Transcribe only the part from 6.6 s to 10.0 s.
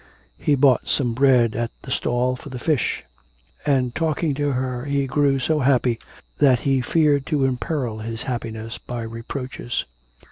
he feared to imperil his happiness by reproaches.